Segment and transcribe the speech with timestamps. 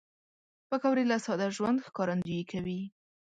[0.69, 2.79] پکورې له ساده ژوند ښکارندويي کوي